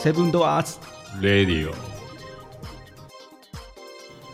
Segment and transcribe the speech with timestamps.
[0.00, 0.78] セブンドアーズ
[1.20, 1.74] レディオ。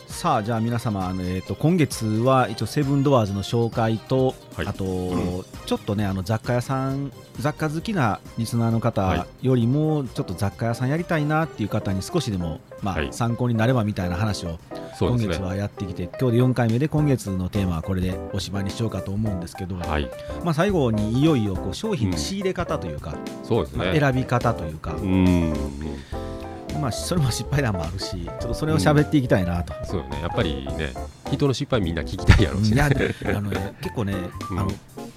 [0.07, 4.67] さあじゃあ皆様、えー、と今月は一応セブンドアーズの紹介と、はい。
[4.67, 7.11] あと、うんちょっとねあの雑貨屋さん
[7.41, 13.13] 雑貨好きなリスナーのは方よりも、ちょっと雑貨屋さんやりたいなっていう方に少しでも、まあはい。
[13.13, 14.59] 参考になればみたいな話を
[14.99, 20.09] 今月はやってきて、今日で4回目で今月のテーマはこれでおしまいにしようかと思うんですけど、はい。
[20.45, 23.99] まあ、最後にいよいよこう商品の仕入れ方というか、まあそうですね。
[23.99, 25.53] 選び方というか、うん。
[26.81, 29.73] まあ、それも失敗談もあるしちょっとそれを喋っていきたいなと。
[29.85, 30.21] そうよね。
[30.21, 30.93] やっぱりね
[31.31, 32.83] 人の失敗みんな聞きたいやろうしね。
[32.83, 34.15] あのね 結構ね、
[34.51, 34.59] うん。
[34.59, 34.71] あの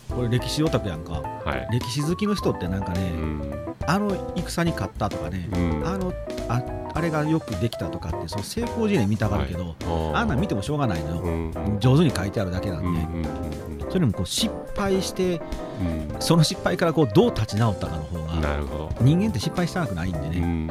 [0.09, 1.13] これ歴史オタクやんか。
[1.13, 1.67] はい。
[1.71, 3.75] 歴史好きの人ってなんかね、うん。
[3.85, 5.88] あの戦に勝ったとかね、うん。
[5.88, 6.13] あの
[6.47, 6.61] あ
[6.97, 9.75] あれがよくできたとかってその成功事例見たがるけど、
[10.15, 11.79] あんなん見てもしょうがないのよ、うんうん。
[11.79, 15.41] 上手に書いてあるだけなんで、うんうんそれでもこう失敗して
[15.79, 16.15] うん。
[16.19, 18.91] その失敗からこうどう立ち直ったかの方うんがなるほど。
[18.99, 20.69] 人間って失敗したくないんでね、うん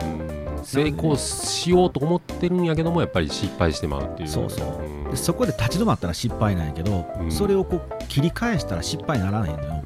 [0.65, 4.29] 成功しようと思ってるんやけどもやっぱり失敗してまうっていう。
[4.29, 4.83] そうそう。
[4.83, 5.11] ん。
[5.11, 7.33] でそこで立ち止まったら失敗なんやけど、うん。
[7.33, 9.85] それをこう切り返したら失敗にならないのよ、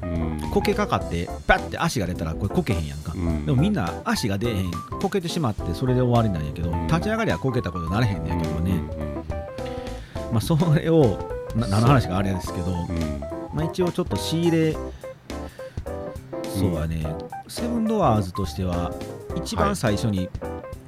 [0.51, 3.45] こけかかってバッて足が出たらこれこけへんやんか、うん。
[3.45, 4.71] でもみんな足が出えへん。
[5.01, 6.87] こけてしまってそれで終わりなんやけど、うん。
[6.87, 8.91] 立ち上がりはこけたことになれへんねんやけどね、うん
[10.31, 11.17] まあ、それを
[11.55, 13.21] な何の話かあれですけど、うん。
[13.53, 14.73] まあ、一応ちょっと仕入れ
[16.43, 17.05] そうやね、
[17.47, 18.93] セブンドアーズとしては
[19.35, 20.29] 一番最初に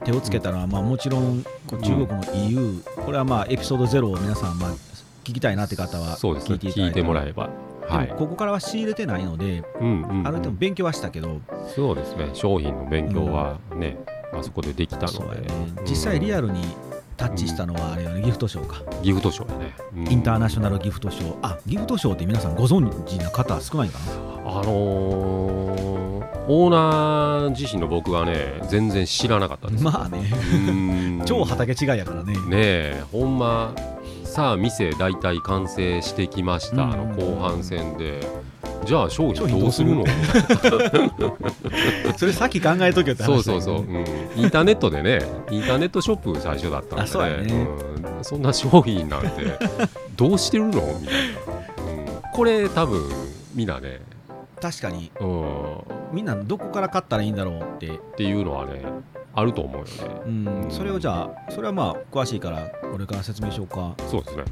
[0.03, 4.71] 手をつけたのは、まあ、もちろん中国の EU、これはまあエピソード0を皆さんまあ
[5.23, 6.55] 聞きたいなって方はそうですね。
[6.55, 6.99] 聞いていただいて。
[6.99, 7.49] 聞いてもらえば
[7.87, 8.13] はい。
[8.17, 10.27] ここからは仕入れてないので、うんうんうん。
[10.27, 11.39] ある程度勉強はしたけど、
[11.75, 12.29] そうですね。
[12.33, 13.97] 商品の勉強はね
[14.33, 15.41] あそこでできたので。
[15.41, 15.47] ね。
[15.85, 16.61] 実際リアルに
[17.17, 18.21] タッチしたのはあれよね。
[18.21, 19.75] ギフトショーか、ギフトショーやね。
[19.95, 20.11] うん。
[20.11, 21.35] インターナショナルギフトショー。
[21.41, 24.51] あギフトショーって皆さんご存知な方少ないかな？
[24.59, 26.03] あのー
[26.45, 29.83] オーナー自身の僕はね全然知らなかったです。
[29.83, 30.29] まあね。
[30.67, 31.21] うん。
[31.25, 32.33] 超畑違いやからね。
[32.33, 33.73] ねえほんま
[34.33, 36.93] さあ店大体完成してきました、うん。
[36.93, 38.19] あの後半戦で。
[38.83, 40.03] じゃあ商商品どうするの？
[42.17, 43.61] それさっき考えとけよって話だよね。
[43.61, 44.03] そうそうそう、うん、
[44.35, 45.19] インターネットでね
[45.51, 47.11] インターネットショップ最初だったんで、
[47.43, 47.53] ね。
[47.53, 47.67] ね。
[48.17, 49.29] うん、そんな商品なんて
[50.17, 50.71] どうしてるの？
[50.71, 51.03] みたいな、うん、
[52.33, 53.03] これ多分
[53.53, 54.01] みんなね、
[54.59, 55.11] 確かに。
[55.21, 55.77] うん、
[56.11, 58.81] みんなどこから買ったらいいんだろうって、っていうのはね
[59.35, 59.91] あると思うよね。
[60.25, 64.43] うん、それをじゃあそれはまあ詳しいからこれから説明しようか、そうですね。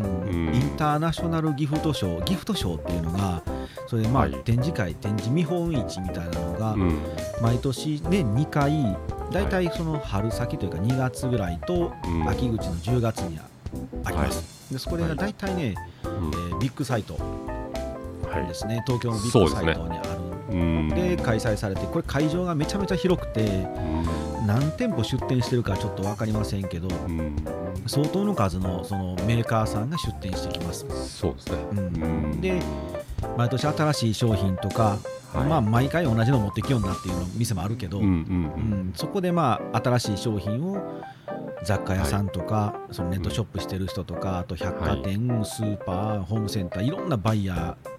[0.54, 3.44] インターナショナルギフトショーギフトショーっていうのが
[3.88, 4.34] それでまあはい。
[4.44, 7.00] 展示会展示見本市みたいなのがうん。
[7.42, 8.98] 毎年年2回
[9.32, 12.28] 大体その春先というか2月ぐらいとうん。
[12.28, 13.40] 秋口の10月に
[14.04, 15.16] あります、でそこではい。
[15.16, 16.12] 大体ね、うん。
[16.12, 17.18] えービッグサイト
[18.30, 18.48] はい。
[18.48, 18.84] ですね。
[18.88, 20.10] 東京のビッグサイトにある。
[20.52, 20.90] うん。
[20.90, 27.36] で開催されてこれ会場がめちゃめちゃ広くてうん何店舗出店してるかちょっと分かりませんけどうん。
[27.88, 30.86] 相当の数のそのメーカーさんが出店してきます。
[31.08, 31.82] そうですね、うんう
[32.36, 32.62] んで
[33.38, 34.98] 毎年新しい商品とか、
[35.32, 35.48] はい。
[35.48, 38.94] まあ毎回同じの持ってきようなっていうの店もあるけど、うんうんうん。
[38.96, 41.02] そこでまあ新しい商品を
[41.64, 47.91] 雑貨屋さんとか、そのネットショップしてる人とかあと百貨店、スーパーホームセンターいろんなバイヤー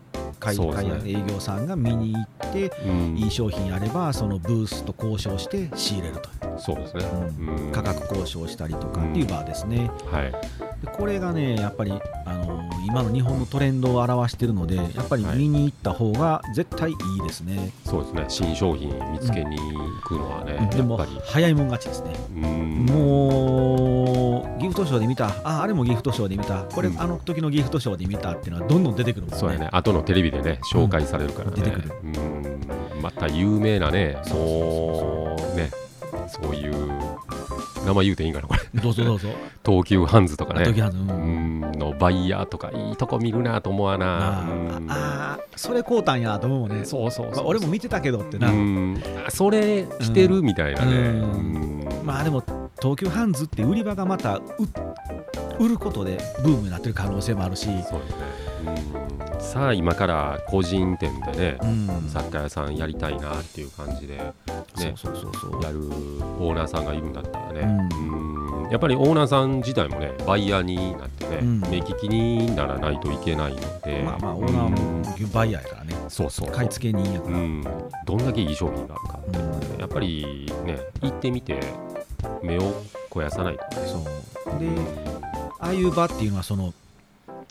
[0.42, 3.16] 買い買い営業さんが見に行ってうん。
[3.16, 7.04] いい商品あればそのブースと交渉して仕入れると、そうですね、
[7.38, 7.66] うん。
[7.66, 7.72] うん。
[7.72, 10.32] 価格交渉したりとかっていう場ですね、はい。
[10.84, 11.92] でこれがねやっぱり、
[12.26, 15.38] あのー今の日本のトレンドを表しているのでやっぱりはい。
[15.38, 18.24] 見に行った方が絶対いいですね、そうですね。
[18.28, 22.12] 新商品見つけに行くのはね、でも早いもん勝ちですね。
[22.34, 22.86] うん。
[22.86, 23.71] もう
[24.58, 26.64] ギフトショーで見たああれもギフトショーで見た。
[26.64, 27.00] これ、うん。
[27.00, 29.38] あの時のギフトショーで見たっていうのはどんどん出てくるもんね。
[29.38, 29.68] そうやね。
[29.72, 31.92] 後のテレビでね紹介されるからね、出てくる。
[32.02, 33.02] うん。
[33.02, 35.70] また有名なねそうね。
[36.28, 36.88] そういう
[37.84, 38.60] 名前言うていいんかなこれ。
[38.80, 39.28] どうぞどうぞ。
[39.66, 40.64] 東急ハンズとかね。
[40.64, 41.10] 時はうん。
[41.10, 41.72] うん。
[41.72, 44.38] のバイヤーとかいいとこ見るなと思わな。
[44.38, 44.44] あ
[44.88, 46.84] あーそれこうたんやと思うね。
[46.84, 49.02] そうそうそうまあ俺も見てたけどってな、うん。
[49.26, 51.76] あそれ着てるみたいなね、うん。
[51.76, 52.42] うんまあでも
[52.80, 54.42] 東急ハンズって売り場がまたう
[55.58, 58.82] 売ることでブームになってる可能性もあるし、そうですね、
[59.34, 64.32] うん、さあ今から個人店でねうん、雑貨屋さんやりたいなっていう感じで、ね、
[64.96, 68.70] そうそうそうやるオーナーさんがいるんだったらね、ううん。
[68.70, 71.60] やっぱりオーナーさん自体もねバイヤーになってね、うん。
[71.60, 74.02] 目利きにならないといけないので。
[74.02, 75.94] まあまあオーナーもバイヤーやからね。
[76.08, 76.50] そうそう。
[76.50, 77.64] 買い付け人やから、うん、
[78.06, 81.60] どんだけいい商品があるかってやっぱりね行ってみて
[82.42, 82.72] 目を
[83.10, 83.58] 肥やさない。
[83.86, 84.58] そう。
[84.60, 84.68] で
[85.60, 86.72] ああいう場っていうのはその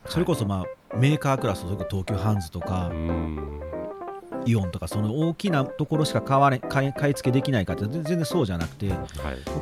[0.07, 3.61] それこそまあメーカークラスそれこそ東急ハンズとかう、ん。
[4.45, 8.99] イオンとかその大きなところしか買われ買い買い付けできないかって全然そうじゃなくてはい。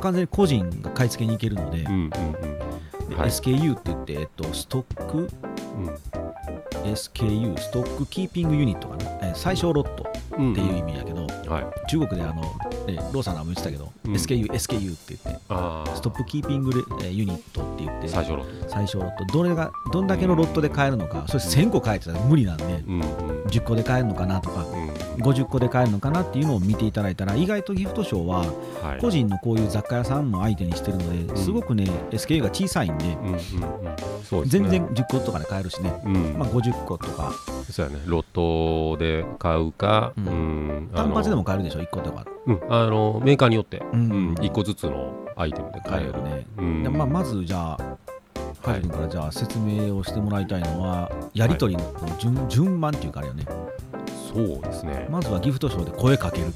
[0.00, 2.10] 完全に個人が買い付けに行けるので,で、うんうん
[3.10, 3.16] うん。
[3.16, 3.28] はい。
[3.28, 5.20] SKU って言って、えっと、ストックう
[5.80, 6.90] ん。
[6.92, 10.10] SKU ストックキーピングユニットかな、えー最小ロット。
[10.29, 11.88] うんっていう意味やけど、はい。
[11.90, 12.42] 中国であの、
[12.86, 14.12] えーローさんらも言ってたけど、うん。
[14.14, 15.40] SKU SKU って言って
[15.96, 16.70] ストップキーピング
[17.10, 23.42] ユニットって言って最初ロット最小ロットどれがどんだけのロットで買えるのかそれ1000個買えてたら無理なんでうんうん。
[23.44, 24.90] 10個で買えるのかなとかうん。
[25.22, 28.38] 50個で買えるのかなっていうのを見ていただいたら意外とギフトショーは
[28.82, 29.00] はい。
[29.00, 31.36] 個人のこういう雑貨屋さんも相手にしてるのでん。
[31.36, 33.16] すごくね SKU が小さいんで
[34.46, 36.38] 全然10個とかで買えるしね、うん。
[36.38, 37.32] まあ、50個とか。
[37.70, 38.00] そうやね。
[38.06, 40.20] ロットで買うかう
[40.94, 42.24] 単発でも買えるでしょ？1個とか。
[42.46, 42.60] うん。
[42.68, 43.82] あのメーカーによって。
[43.92, 44.00] うん。
[44.00, 44.34] うん。
[44.34, 46.22] 1個ずつのアイテムで買える。
[46.22, 46.82] ね、うん。
[46.82, 47.96] でまあ、まずじゃあ
[48.62, 53.44] カジ君からじゃあ説明をしてもらいたいのはやり取りの順,、順番っていうかあれよね。
[54.32, 55.06] そうですね。
[55.10, 56.52] まずはギフトショーで声かける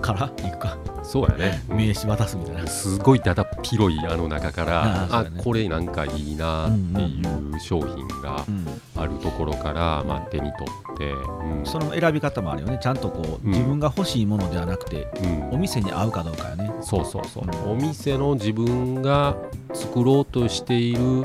[0.00, 0.76] からいくか。
[1.02, 1.62] そうやね。
[1.68, 5.40] 名刺渡すみたいな、すごいだだっ広いあの中からあね。
[5.42, 8.66] これなんかいいなっていう商品がうん。
[8.96, 11.64] あるところからまあ手に取ってうん。
[11.64, 12.78] その選び方もあるよね。
[12.82, 13.52] ちゃんとこう、うん。
[13.52, 15.54] 自分が欲しいものではなくてうん。
[15.54, 16.70] お店に合うかどうかよね。
[16.82, 17.44] そうそうそう。
[17.44, 17.72] うん。
[17.72, 19.36] お店の自分が
[19.72, 21.24] 作ろうとしている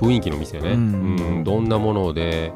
[0.00, 1.16] 雰囲気の店ね、うん。
[1.18, 1.44] うん。
[1.44, 2.52] どんなもので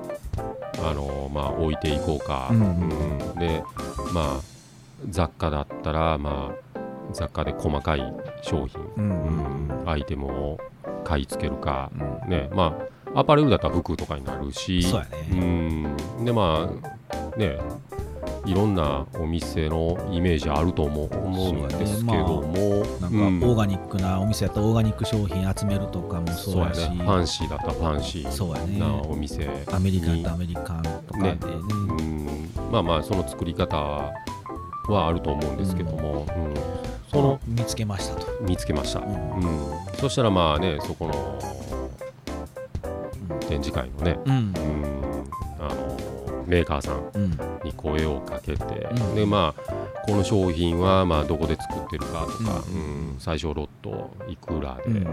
[0.78, 2.60] あの、まあ、置いていこうか、うん。
[2.60, 2.64] う
[3.34, 3.38] ん。
[3.38, 3.62] で
[4.12, 4.55] まあ
[5.08, 6.78] 雑貨だったら、まあ、
[7.12, 9.70] 雑貨で細かい商品、うん。
[9.80, 10.58] うんアイテムを
[11.04, 11.90] 買い付けるか、
[12.24, 12.30] うん。
[12.30, 12.76] ねま
[13.14, 15.28] あアパレルだったら服とかになるしそうやね。
[15.30, 16.24] うん。
[16.24, 16.68] でま
[17.34, 17.58] あね
[18.44, 23.40] いろんなお店のイメージあると思うんですけども、なんうん。
[23.40, 26.82] かオーガニックなお店やったらオーガニック商品集めるとかもそそううやし。
[26.82, 26.96] やね。
[26.96, 28.72] ファンシーだったらファンシそうやね。
[28.74, 30.24] ーなお店アメリカンに。
[30.24, 31.38] とアメリカンとかでね。
[31.42, 32.50] うん。
[32.70, 34.12] まあまあその作り方
[34.92, 36.54] はあると思うんですけども、うん。
[37.10, 39.10] その見つけましたと、見つけました、ううん。
[39.40, 41.38] んそしたらまあねそこの
[43.40, 44.32] 展示会のね、うん。
[44.32, 44.54] うん。
[45.58, 47.30] あのメーカーさんうん。
[47.64, 49.14] に声をかけて、うん。
[49.14, 49.62] でまあ
[50.06, 53.10] この商品はまあどこで作ってるかとか、うん。
[53.10, 53.16] うん。
[53.18, 55.06] 最小ロットいくらで,、うん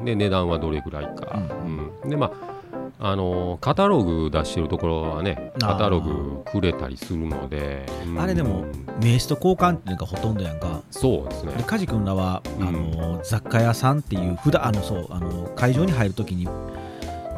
[0.00, 2.10] うんで値段はどれぐらいか、ううん。
[2.10, 2.52] でまあ
[2.98, 8.20] あのカタログ出してるところはねカタログくれたりするので、うん。
[8.20, 8.64] あれでも
[9.00, 10.82] 名刺と交換っていうのがほとんどやんか。
[10.90, 11.52] そうですね。
[11.54, 12.68] で梶君らは、うん。
[12.68, 16.46] あの雑貨屋さんっていう札あのそうあの会場に入るときに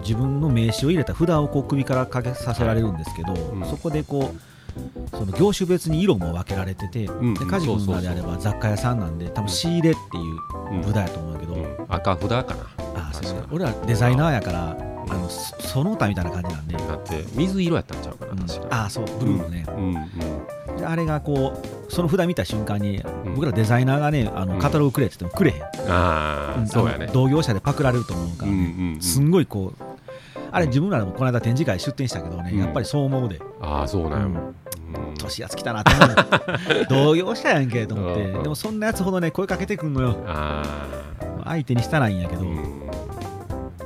[0.00, 3.64] 自分の名刺を入れた札をこう首からかけさせられるんですけど、うん。
[3.64, 7.34] そこでこうその業種別に色も分けられてて、ん。
[7.34, 10.84] で梶君らであれば雑貨屋さんなんで多分仕入れっていううん。
[10.84, 11.86] 札やと思うけど、うん。
[11.88, 12.66] 赤札かな。
[12.96, 18.38] あそう俺はデザイナーやからあのそその他みたいな感じなんで、だって水色やったんちゃうかな、うん。
[18.38, 18.84] 確か。
[18.84, 19.04] あそう。
[19.18, 23.02] ブルーのね、うんうんであれがこうその札見た瞬間に、ん。
[23.34, 24.48] 僕らデザイナーがねあうん。
[24.50, 27.08] のカタログくれって言ってもくれへん、ああ、んそうやね。
[27.12, 29.82] 同業者でパクられると思うから、うんねすんごいこう
[30.50, 32.58] あれ自分らでもこの間展示会出展したけどね、うん。
[32.58, 33.40] やっぱりそう思うで。
[33.60, 34.34] ああそうなんや、うん。
[34.34, 34.54] うん。
[35.18, 36.86] 年やつ来たなと思う。
[36.88, 38.22] 同業者やんけと思って。
[38.22, 38.42] うん。
[38.44, 40.16] でもそんなやつほどね声かけてくんのよ。
[40.26, 40.62] あ
[41.44, 42.83] 相手にしたらいいんやけあ、ど、うん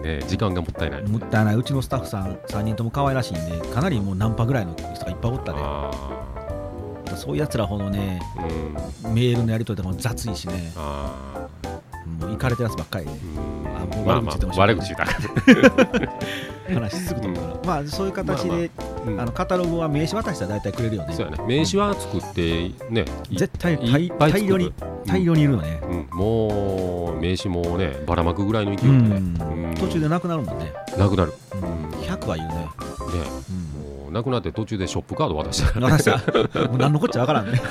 [0.02, 1.02] ね時間がもったいない。
[1.02, 1.54] もったいない。
[1.54, 5.58] うちのスタッフさん3人とも可愛らしいんでかなりもうナンパぐらいの人がいっぱいおったで。
[5.60, 5.90] あ
[7.16, 8.44] そういうやつらほどねあ
[9.06, 9.14] うん。
[9.14, 10.72] メールのやり取りとかも雑いしね。
[10.76, 11.48] あ
[12.20, 13.10] もう行かれてるやつばっかりで。
[13.10, 13.92] あうん。
[13.92, 16.08] あもうまあまあ悪口言ってほしい悪口だ
[16.80, 17.42] 話しすぐと思う。
[17.42, 19.02] から、まあそういう形で、まあ。
[19.06, 19.20] うん。
[19.20, 21.14] あのカタログは名刺渡したら大体くれるよね。
[21.14, 21.38] そうやね。
[21.46, 24.72] 名刺は作ってねい絶対い大量に
[25.06, 29.68] 大量にいるよね、うん、もう名刺もねばらまくぐらいの勢ういでね、ん。
[29.70, 29.74] うん。
[29.76, 31.60] 途中でなくなるもんね、なくなる、うん。
[31.60, 31.90] うん。
[32.00, 32.68] 100はいるね、ね。
[33.50, 35.90] うんもうなくなって途中でショップカード渡したから
[36.68, 37.60] もう何のこっちゃわからんね。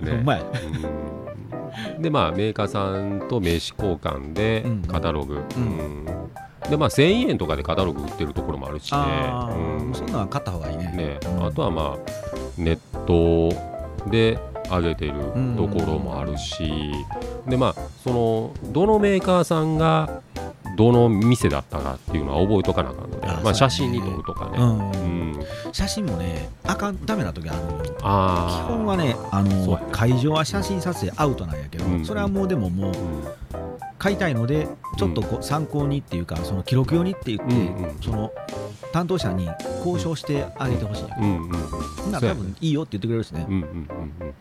[0.00, 0.10] ね。
[0.10, 0.38] ほんま
[2.00, 4.80] でまあメーカーさんと名刺交換でうん。
[4.82, 6.06] カタログ、うん。
[6.70, 8.98] でまあ1000円とかでカタログ売ってるところもあるしね。
[9.80, 9.94] うん。
[9.94, 10.92] そんなの買った方がいいね。
[10.92, 11.20] ね。
[11.26, 11.44] うん。
[11.44, 11.96] あとはまあ
[12.56, 13.50] ネット
[14.08, 14.38] で
[14.70, 15.12] 上げてる
[15.58, 16.90] ところもあるし、
[17.46, 20.22] でまあそのどのメーカーさんが
[20.78, 24.90] どの店だったかっていうのは覚えとかなあかんのであまあ、写真に撮るとかね、うん。
[24.92, 24.94] う
[25.40, 25.44] ん。
[25.72, 27.84] 写真もねあかんダメな時あるのよ。
[27.84, 28.76] 基あー。
[28.76, 32.04] 本はねあの会場は写真撮影アウトなんやけど、うん。
[32.04, 32.96] それはもうでももううん。
[33.98, 38.30] 買いたいのでちょっとこう参考にっていうかその記録用にって言って、うんうんその
[38.90, 39.50] 担当者に
[39.84, 43.44] 交渉してあげてほしいんやけど、うんうん多分いいよって言ってくれるしね。
[43.46, 43.68] うんうんうん
[44.20, 44.34] うん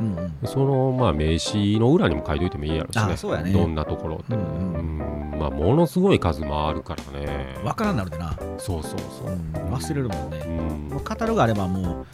[0.00, 0.32] うんうん。
[0.44, 3.02] そのまあ名刺の裏にも書いといてもいいやろしね。
[3.12, 3.52] あそうやね。
[3.52, 4.98] どんなところって、ううん
[5.34, 5.38] ん。
[5.38, 7.56] まあものすごい数もあるからね。
[7.62, 9.32] 分からんなるでな、そうそうそう。
[9.32, 11.00] う、ん、忘れるもんね、うん。
[11.00, 12.06] カタログあればもう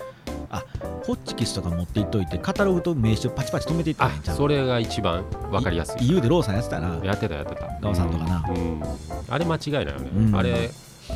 [0.50, 0.62] あ
[1.04, 6.08] ホッチキスとか持っていっといてカタログと名刺をパチパチ止めていったあらいいんちゃうそれが一番わかりやすい。
[6.08, 7.04] EU でローさんやってたな。
[7.04, 7.68] やってたやってた。
[7.80, 8.44] ガオさんとかな。
[8.48, 8.56] うん。
[8.56, 8.82] うん。
[9.28, 10.36] あれ間違いないよね、うん。
[10.36, 10.70] あれ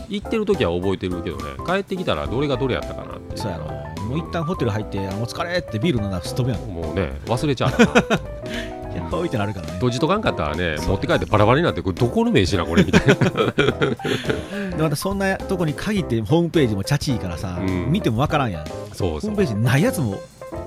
[0.09, 1.43] 行ってる時は覚えてるけどね。
[1.67, 3.39] 帰ってきたらどれがどれやったかなっていう。
[3.39, 3.67] そうやろ
[4.09, 6.61] もう一旦ホテル入ってあお疲れってビール飲んだらすっ飛ぶやん。
[6.69, 7.71] もうね忘れちゃう。
[7.71, 7.77] な
[8.97, 9.73] やっぱ置いてなるからね。
[9.75, 13.15] 閉じとかんかったらね持って帰ってバラバラになってこれどこの名刺なこれみたいな。
[14.77, 17.93] でまたそんなとこに限ってホームページもチャチいからさ、うん。
[17.93, 18.65] 見ても分からんやん。
[18.65, 19.31] ホそうそう。
[19.31, 20.19] ームページないやつも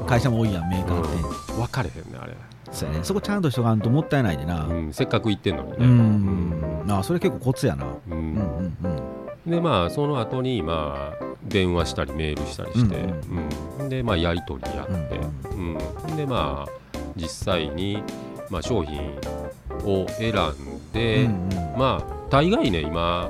[0.08, 2.34] 会社も多いやんメーカーって、分かれへんねあれ、
[2.72, 3.04] そうやね。
[3.04, 4.66] そこちゃんとしとかんともったいないでな。
[4.66, 5.76] うん、せっかく行ってんのにね。
[5.80, 6.86] うん。
[6.90, 7.86] あそれ結構コツやな。
[8.10, 8.14] うん。
[8.14, 13.90] うんうんうんでまあその後にまあ電話したりメールしたりして、ううん。
[13.90, 15.20] でまあやり取りやって、
[15.50, 18.04] うんでまあ実際に、
[18.50, 19.00] まあ、商品
[19.84, 21.80] を選んで、うんうん。
[21.80, 23.30] まあ大概ね今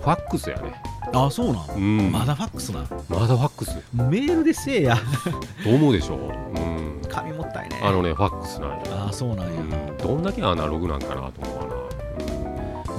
[0.00, 0.82] ファックスやね、
[1.14, 2.80] あそうなん、うん、まだファックスな？
[3.08, 3.76] まだファックス。
[3.94, 4.96] メールでせえや。
[5.62, 7.80] と思うでしょ、うん、紙もったいね。
[7.82, 11.81] あのねファックスなんや、あそうなんや、うん、どんだけアナログなんかなと思うわな、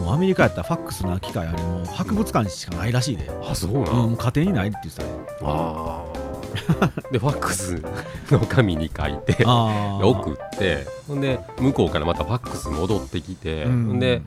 [0.03, 5.09] もうアメリカやったらファックスな機械あれもう博物館しかないらしいで、うん、あそうなん、うん、家庭にないって言ってたね
[5.41, 6.23] ああ
[7.11, 7.81] でファックス
[8.31, 13.87] の紙に書いて送ってほんで向こうからまたファックス戻ってきて、うん。
[13.87, 14.21] ほんで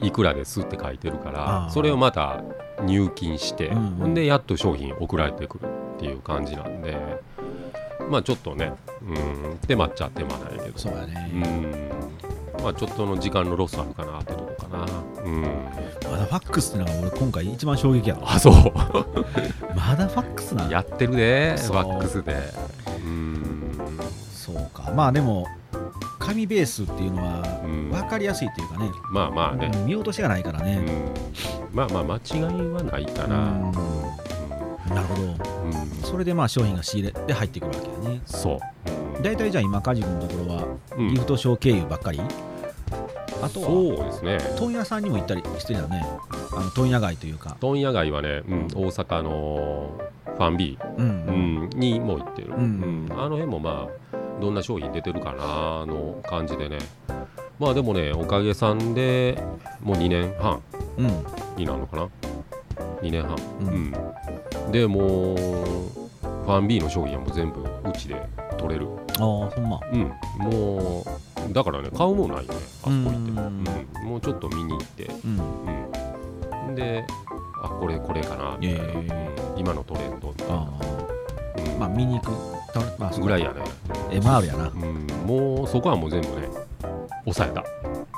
[0.00, 1.70] いくらですって書いてるかあらー。
[1.70, 2.42] それをまた
[2.84, 3.90] 入金して、うんうん。
[3.96, 5.64] ほんでやっと商品送られてくる
[5.96, 6.96] っていう感じなんで
[8.10, 10.78] まあちょっとね、うん、手間っちゃ手間なんやけど。
[10.78, 12.62] そうやね、うん。
[12.62, 14.86] まあちょっとの時間のロスあるかなってとな。
[15.24, 15.42] うん。
[15.42, 18.32] まだファックスってのが俺今回一番衝撃やわ。
[18.34, 18.54] あそう。
[19.76, 20.80] まだファックスなや。
[20.80, 22.36] ってるでファックスで。
[23.04, 23.78] うん。
[24.32, 24.90] そうか。
[24.94, 25.46] まあでも
[26.18, 27.90] 紙ベースっていうのはうん。
[27.90, 30.84] 分かりやすいっていうかね、まあまあね、うん見落としがないからね、
[31.72, 33.72] うん、まあまあ間違いはないかな、うん。
[34.94, 35.22] なるほど。
[35.22, 35.28] うん。
[35.28, 38.20] うんそれでまあ商品が仕入れで入ってくるわけやね。
[38.26, 40.64] そう、大体じゃあ今梶君のところは
[40.96, 41.08] うん。
[41.10, 42.20] ギフトショー経由ばっかり、
[43.42, 44.38] あとはそうですね。
[44.58, 46.04] 問屋さんにも行ったりしてるよね。
[46.52, 47.56] あの問屋街というか。
[47.60, 51.70] 問屋街はね、うん、大阪のファンビー、うんうん。
[51.78, 53.18] にも行ってる、うんうん。
[53.18, 56.78] あの辺もまあどんな商品出てるかなの感じでね。
[57.58, 59.42] まあでもねおかげさんで
[59.82, 60.62] もう2年半
[60.98, 61.06] うん。
[61.56, 62.08] になるのかな。
[63.02, 63.36] 2年半。
[63.60, 63.94] うん。
[64.66, 68.20] うん、でもうファンビーの商品はもう全部うちで
[68.58, 68.88] 取れる。
[69.18, 69.80] ああそんま。
[69.92, 70.12] うん。
[70.38, 72.58] もうだからね買うもんないよね。
[72.82, 73.38] あそこ行って、うん。
[73.38, 74.08] うん。
[74.08, 75.04] もうちょっと見に行って。
[75.04, 76.68] うん。
[76.68, 76.74] うん。
[76.74, 77.04] で
[77.62, 79.14] あこれこれかなみたいな、
[79.56, 80.58] 今のトレンドみたいな、あ。
[80.58, 81.72] うん。
[81.72, 82.32] あまあ見に行く。
[82.72, 83.62] たまあぐらいやね、
[84.10, 84.68] MR やな。
[84.68, 86.48] うん、もうそこはもう全部ね
[87.24, 87.64] 抑えた。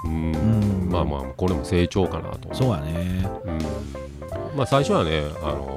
[0.04, 0.32] うん。
[0.32, 0.38] う
[0.86, 0.88] ん。
[0.90, 2.48] まあまあこれも成長かなと。
[2.48, 3.26] 思そうやね。
[3.44, 3.58] うん。
[4.56, 5.74] まあ最初はねあの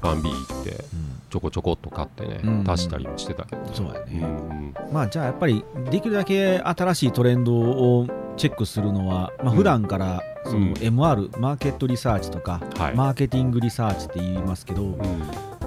[0.00, 0.91] ファンビー行ってうん
[1.32, 2.70] ちょこちょこっと買ってね、うん。
[2.70, 9.56] 足したりもしてたけど、うそうやね、んまあじゃあやっぱりできるだけ新しいトレンドをチェックするのは、まあうん。
[9.56, 10.70] 普段からそうん。
[10.70, 14.98] の MR、マーケットリサーチとか、はい、マーケティングリサーチって言いますけど、うん。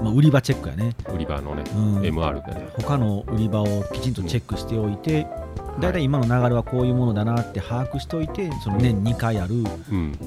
[0.04, 2.00] まあ、売り場チェックやね、売り場のね、うん。
[2.02, 5.26] MR でね、他の売り場をきちんとチェックしておいて、
[5.80, 6.04] だいたい。
[6.04, 9.60] 今の流れはこういうものだなって把握しておいてその年2回あるう
[9.96, 10.18] ん、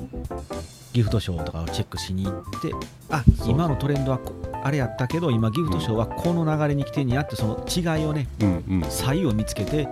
[0.99, 2.73] ギフトショーとかをチェックしに行って
[3.09, 9.89] あ今のトレンドはこあれやったけど今ギフトショーはこの流れに来てんやってその違いをねうん、うん、差異を見つけて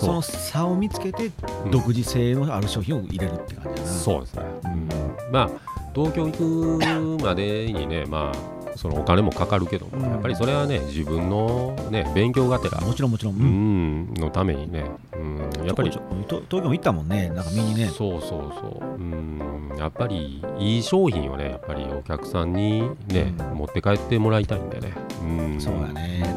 [0.00, 1.30] その差を見つけて
[1.66, 1.70] うん。
[1.70, 4.88] 独自性のある商品を入れるって感じだな、そうですね、うん、
[5.30, 5.50] まあ
[5.94, 10.10] 東京行くまでにねまあそのお金もかかるけども、うん。
[10.10, 14.84] やっぱりそれはね自分のね勉強がてらもちろんもちろん、ううんんのためにね、
[15.14, 16.00] うん、やっぱり東
[16.48, 17.88] 京も行ったもんねなんか見にね。
[17.88, 23.58] そうそうそう、うん、やっぱりいい商品をねやっぱりお客さんにね、うん。
[23.58, 26.34] 持って帰ってもらいたいんでね、うん、そうやね。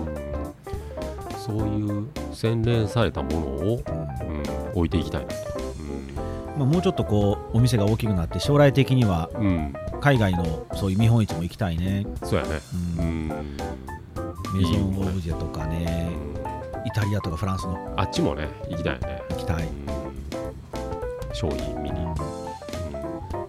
[1.27, 1.37] うん。
[1.37, 4.03] そういう洗練されたものを、うん。
[4.23, 5.35] うん、置いていきたいなと、
[6.57, 12.59] まあ、もうちょっとこうお店が大きくなって将来的にはうんうん、海外のそういう見本市も行きたいね、そうやね、
[12.97, 13.27] ううん。
[13.27, 13.29] ん
[14.53, 16.11] メゾン・オブジェとかね。
[16.85, 17.93] イタリアとかフランスの。
[17.95, 22.05] あっちもね行きたいよね、行きたい、うん、商品見に、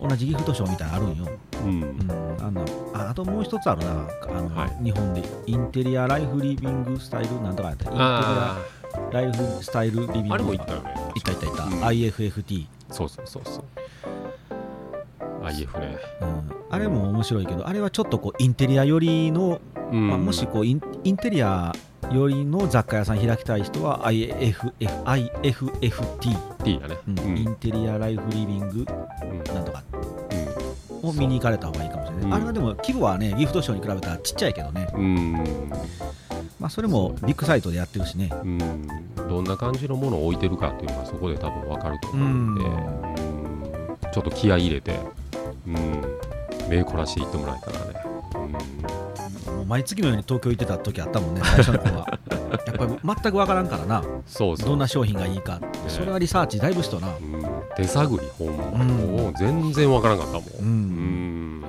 [0.00, 1.28] 同じギフトショーみたいなのあるんよ、
[1.64, 1.82] うん。
[1.82, 2.60] うん、あんな
[2.94, 3.90] ああともう一つあるな。
[3.90, 3.94] あ
[4.40, 5.24] の、は日本で。
[5.46, 8.58] インテリアライフリビングスタイルなんとかやったインテリアあ
[9.10, 10.30] ライフスタイルリビング。
[10.30, 10.94] ああれも行ったよね。
[10.94, 11.84] 行った行った行った、うん。
[11.84, 13.64] IFFT、そうそうそうそう
[15.46, 19.60] IF ね、うん、あれも面白いけどあれはちょっとこうインテリア寄りの、
[19.90, 20.08] うん。
[20.08, 21.72] まあ、もしこうインインテリア
[22.10, 24.72] よりの雑貨屋さん開きたい人は IFF
[25.04, 26.98] IFFT、T だね。
[27.08, 27.18] うん。
[27.18, 27.38] うん。
[27.38, 28.86] インテリアライフリビング。
[29.22, 29.54] うん。
[29.54, 29.82] なんとか。
[31.02, 31.08] うん。
[31.08, 32.28] を見に行かれた方がいいかもしれない、う。
[32.28, 35.34] んあれはでも規模はねギフトショーに比べたらちっちゃいけどね、うん。
[36.60, 38.30] まあ、それもビッグサイトでやってるしね。
[38.42, 38.58] うん。
[39.28, 42.64] どんな感じのものを置いてるかっていうのはそこで多分分かると思うんで、
[44.14, 44.96] ちょっと気合い入れて、
[45.66, 46.18] うん、
[46.68, 48.04] 目凝らしていってもらえたらね、
[49.56, 52.18] もう毎月のように東京行ってた時あったもんね最初の頃は。
[52.64, 54.00] やっぱり全く分からんからな。
[54.02, 54.68] うん、そうそう。
[54.68, 57.08] どんな商品がいいかそれはリサーチだいぶしとな。
[57.08, 57.44] うん、
[57.74, 58.88] 手探りほんま、うん。
[59.16, 61.60] もう全然分からんかったもん、ううん。
[61.60, 61.64] ん、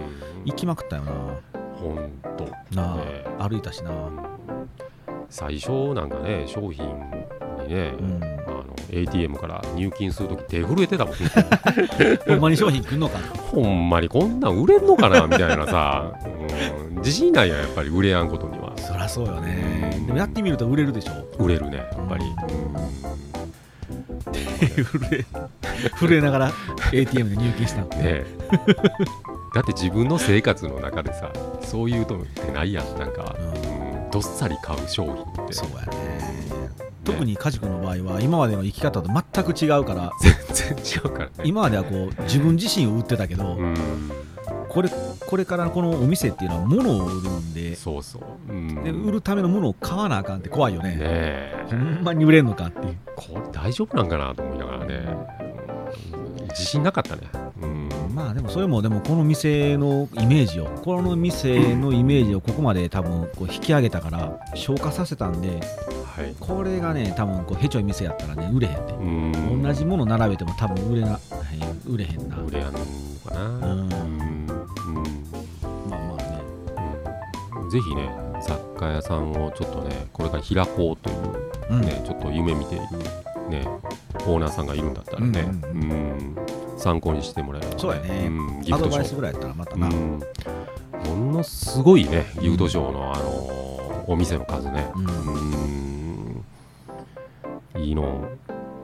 [0.45, 1.11] 行きまくったよな。
[1.81, 2.47] ほんと。
[2.75, 3.25] なあ、ね。
[3.39, 3.89] 歩いたしな。
[5.31, 6.85] 最初なんかね商品
[7.67, 8.44] にね、うん
[8.95, 11.29] ATM から入金するとき手震えてたもんね。
[12.25, 13.19] ほんまに商品来んのか
[13.51, 16.13] ほんまにこんなん売れんのかなみたいなさ、
[16.89, 18.73] うん、自信ないやんやっぱり売れやんことには。
[18.77, 19.91] そりゃそうよね。
[19.97, 21.43] うんでもやってみると売れるでしょ。
[21.43, 22.23] 売れるねやっぱり、
[24.31, 25.25] 震え
[25.97, 26.51] 震えながら
[26.93, 28.25] ATM で入金したのうんねえ。
[29.53, 32.99] だって自分の生活の中でさそういうのってないやん。
[32.99, 33.35] なんか、
[33.69, 33.74] うん
[34.15, 35.51] どっさり買う商品って。
[35.51, 36.69] そうやね。
[37.03, 40.09] 特に梶君の場合は今までの生き方と全く違うから。
[40.53, 41.31] 全然違うからね。
[41.43, 43.75] 今まではこう自分自身を売ってたけど、うん。
[44.69, 44.89] これ
[45.27, 50.91] これからこのお店っていうのは物を売るんでそうそう、うん、で売るためのものを買わなあかんって怖いよね。
[50.91, 51.65] ねえ。
[51.71, 52.97] ほんまに売れんのかっていう。
[53.17, 55.34] これ大丈夫なんかなと思いながらね、うん
[56.57, 57.23] 自信なかったね、
[57.61, 65.59] うん、まあでもそれもでもこの店のイメージをこの店のイメージをここまで多分こう引き上げたから消化させたんで
[66.15, 66.33] はい。
[66.39, 69.61] これがね多分こうへちょい店やったらね売れへんで、うん。
[69.63, 71.19] 同じもの並べても多分売れなへん
[71.93, 72.37] 売れへんな。
[72.37, 72.79] 売れやんの
[73.25, 73.89] かな、うん。
[75.89, 76.41] まあまあね。
[77.61, 77.69] うん。
[77.69, 78.09] ぜひね
[78.41, 81.17] 雑貨屋さんをちょっとねこれから開こうという
[81.71, 81.81] うん。
[81.81, 82.85] ね、ちょっと夢見ている、
[83.49, 83.67] ね、
[84.27, 85.79] オーナーさんがいるんだったらね、ううん。
[85.79, 86.37] ん
[86.77, 88.27] 参考にしてもらえれば、そうやね。
[88.27, 88.61] ん。
[88.61, 90.19] ギフトショーバイスぐらいやったらまたな、うん、
[91.05, 93.55] ものすごいねギフトショーの、あのー
[94.07, 95.05] お店の数ね、うん。
[97.75, 97.83] うん。
[97.83, 98.03] いいの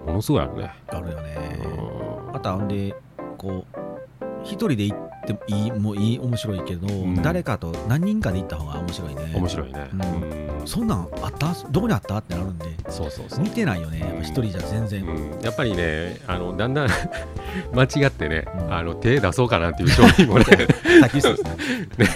[0.05, 1.59] ものすごいあるね、あるよね。
[2.27, 2.33] うん。
[2.33, 2.95] またほんで
[3.37, 3.77] こう
[4.43, 7.21] 一人で行ってもいいもういい面白いけど、ん。
[7.21, 9.31] 誰かと何人かで行った方が面白いね。
[9.35, 10.01] 面白いね、うん。
[10.01, 10.67] うん。
[10.67, 11.53] そんなんあった？
[11.69, 12.17] どこにあった？
[12.17, 12.65] ってなるんで。
[12.89, 13.43] そうそうそう。
[13.43, 13.99] 見てないよね。
[13.99, 15.39] やっぱ一人じゃ全然、うん。
[15.41, 16.87] やっぱりねあのだんだん
[17.73, 18.73] 間違ってね、うん。
[18.73, 20.45] あの手出そうかなっていう商品もね。
[21.21, 21.43] さっす
[21.97, 22.07] ね。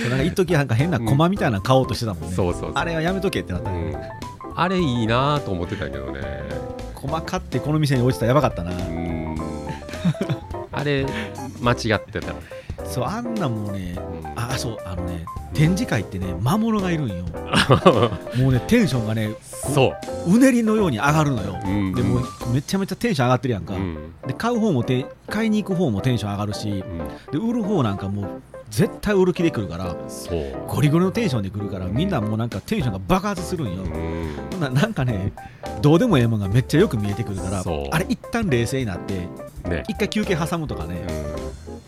[0.00, 3.94] そうなんか一時なんか変な駒みたいなの買おうとしてたもんね、そうそうあれはやめとけってなった、うん。
[4.54, 6.20] あれいいなと思ってたけどね。
[6.94, 9.36] 駒買ってこの店に落ちたらやばかったな、うん。
[10.72, 11.06] あれ
[11.60, 12.34] 間違ってた、
[12.84, 14.26] そうあんなもうねうん。
[14.36, 17.24] あそうあのね展示会ってね魔物がいるんよ。
[18.36, 19.30] もうねテンションがね
[19.62, 19.94] こそ
[20.26, 20.34] う。
[20.34, 21.94] うねりのように上がるのよ、う、うん。
[21.94, 24.12] でもうめちゃめちゃテンション上がってるやんか、うん。
[24.26, 26.82] で買う方もて買いに行く方もテンション上がるしうん。
[27.32, 28.26] で売る方なんかもう
[28.68, 30.44] 絶対売る気で来るからそう。
[30.68, 34.60] ゴリゴリのテンションで来るからみんなもうなんかテンションが爆発するんよ、うん。
[34.60, 35.32] ならなんかね
[35.80, 39.14] どうでもええもんがめっちゃよく見えてくるからあれ一旦冷静になって
[39.68, 39.84] ね。
[39.88, 41.02] 一回休憩挟むとかね。
[41.42, 41.45] う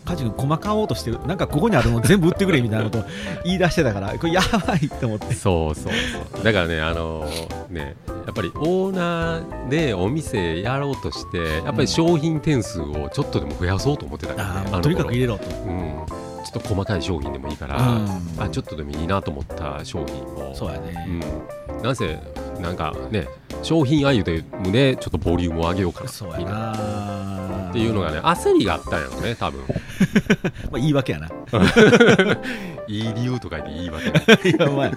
[0.09, 3.05] カジ君細買おうとしてるなんかここにあるの全部売ってくれみたいなこと
[3.43, 5.27] 言い出してたからこれやばいって思って。
[5.27, 5.93] んそうそう。
[6.33, 7.29] そうだからねあの
[7.69, 7.95] ね
[8.25, 18.09] やっぱりオーナーでお店やろうとしてやっぱり商品点数をちょっとでも増やそうと思ってたからね、とにかく頃入れろと、うん、ちょっと細かい商品でもいいから、うん。
[18.39, 20.55] あちょっとでもいいなと思った商品を。
[20.55, 21.21] そうやね、
[21.69, 22.17] うん、なんせ
[22.59, 23.27] なんかね
[23.61, 27.38] 商品アイテムでちょっとボリュームを上げようかなそうやみたいなな
[27.69, 29.61] っていうのがね焦りがあったんやろね多分。
[30.71, 31.29] まあ言い訳やな。
[32.87, 34.23] いい理由とか言って言い訳ね
[34.57, 34.91] いやお前。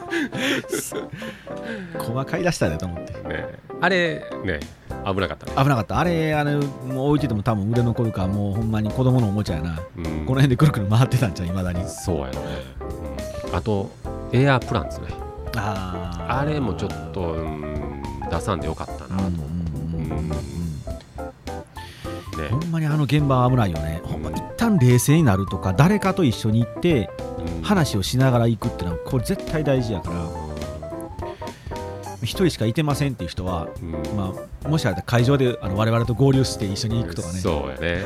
[1.98, 3.14] 細かい出したでと思って。
[3.80, 4.60] あれね。
[5.04, 5.46] 危なかった。
[5.46, 5.98] ね、危なかった。
[5.98, 11.84] あれあれもう置いてても多分売れ残るからもうほんまに子供のおもちゃやな、うん、この辺でくるくる回ってたんちゃういまだに。
[11.88, 12.38] そうやろね、
[13.48, 13.90] うん、あと
[14.32, 15.08] エアプランツね。
[15.56, 16.40] あー。
[16.40, 20.61] あれもちょっと、うん、出さんでよかったなと、うん
[22.36, 22.48] ね。
[22.48, 27.10] ほんまにあの現場は危ないよね、ほんま一旦冷静になるとか誰かと一緒に行って
[27.56, 27.62] うん。
[27.62, 30.28] 話をしながら行くっていうのはこれ絶対大事やから
[32.22, 33.92] 一人しかいてませんっていう人は、うん。
[34.16, 34.32] ま
[34.64, 37.40] あ、もしあれだ会場であの我々と合流して一緒に行くとかね。
[37.40, 38.04] そうやね、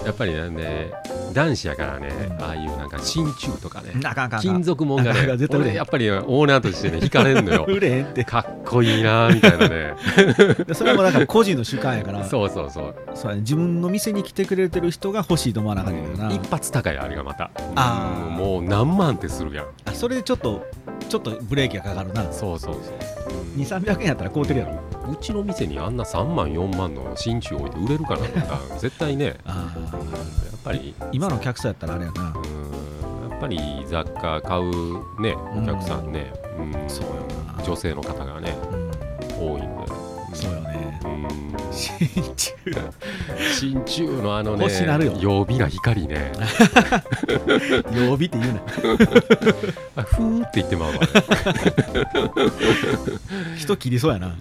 [0.00, 0.90] うん、やっぱりね
[1.32, 2.42] 男子やからね、うん。
[2.42, 4.38] ああいうなんか真鍮とかねあかんあかんあか。
[4.38, 7.64] ん金属もんがあかんあかね俺やっぱりオーナーとしてね惹かれるのよ。
[7.68, 8.24] 売れへんって。
[8.24, 9.94] かっこいいなみたいなね。
[10.66, 12.24] で それもだから個人の主観やから。
[12.28, 12.94] そうそうそう。
[13.14, 13.40] そうやね。
[13.42, 17.50] 自分の店に来てくれてる人が欲しいと思わなあかんねんけどな、一発高いあれがまた。
[17.74, 18.30] あー。
[18.30, 19.66] うんもう何万ってするやん。
[19.86, 20.66] あそれでちょっと
[21.08, 22.30] ちょっとブレーキがかかるな。
[22.32, 24.80] そうそうそう、うん2300円やったら買うてるやろ。
[25.10, 29.36] うちの店にあんな3万4万の真鍮置いて売れるかなとか絶対ね。
[29.46, 29.82] あや
[30.56, 30.94] っぱり。
[30.98, 32.34] ー今の客層やったらあれやな。
[32.36, 33.30] うん。
[33.30, 36.72] やっぱり雑貨買うねお客さんね、うん。
[36.88, 37.12] そうよ
[37.56, 37.64] な。
[37.64, 38.90] 女性の方がねうん。
[39.38, 39.86] 多いんで、
[40.34, 41.26] そうよねうん。
[41.72, 41.98] 真
[42.34, 42.56] 鍮
[43.52, 45.16] 真鍮のあのね欲しなるよ。
[45.20, 46.32] 曜日な光ね。
[47.92, 48.60] 曜日って言うな。
[49.96, 50.98] あふーって言ってまうわ。
[53.56, 54.28] 人切りそうやな。
[54.28, 54.34] ね。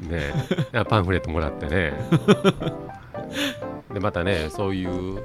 [0.89, 1.93] パンフレットもらってね。
[3.93, 5.23] でまたねそういう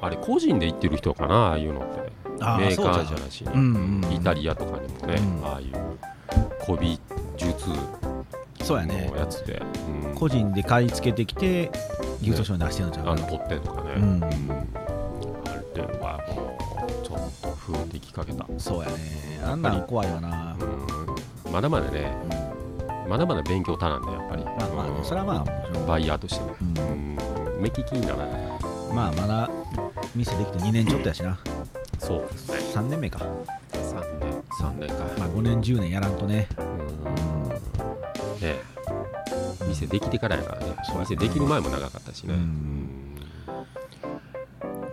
[0.00, 2.08] あれ個人で行ってる人かなああいうのって。
[2.38, 4.12] メーカーじゃなしに、うんうんうん。
[4.12, 5.44] イタリアとかにもね、うん。
[5.44, 5.74] ああいう
[6.64, 7.00] 古美
[7.36, 7.68] 術
[8.68, 9.10] そうやね。
[9.10, 9.62] のやつで、
[10.04, 10.14] うん。
[10.14, 11.70] 個人で買い付けてきて
[12.20, 13.22] ギフトショーに出してるんちゃうかな。
[13.22, 14.22] あの取っ手とかね、うん。
[14.22, 14.26] あ
[15.74, 18.94] れはもうちょっと風ってきかけた、そうやね。
[19.42, 20.54] あんなん怖いわな。
[20.60, 22.14] うん、まだまだね。
[23.06, 23.10] うん。
[23.10, 27.16] まだまだ勉強足なんだやっぱり、まあまあそれはまあバイヤーとしてね、うん。
[27.54, 28.28] うん、目利きにならない。
[28.94, 29.50] まあまだ
[30.14, 31.38] 店できて2年ちょっとやしな。
[31.98, 32.20] そう。
[32.30, 33.20] ですね3年目か。
[33.72, 34.42] 3年。
[34.60, 36.48] 3年か、まあ5年10年やらんとね。
[36.58, 36.67] うん
[38.40, 38.56] ね
[39.68, 40.76] 店できてからやからね。
[40.84, 41.06] そうやね。
[41.10, 43.16] 店できる前も長かったしね、うん。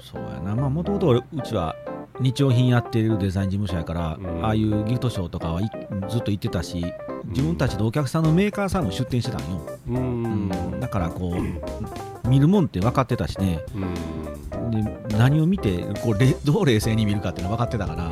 [0.01, 0.55] そうやな。
[0.55, 1.75] まあもともとうちは
[2.19, 4.45] 日用品やってるデザイン事務所やから、うん。
[4.45, 5.69] ああいうギフトショーとかはい
[6.09, 6.85] ずっと行ってたし
[7.25, 10.23] 自分たちのお客さんのメーカーさんも出店してたんよ、うん。
[10.25, 10.79] うん。
[10.79, 13.63] だからこう見るもんって分かってたしね。
[13.73, 14.71] うん。
[14.71, 14.81] で
[15.17, 18.11] 何を見てこうれどう冷静に見るかっていうの分かってたから、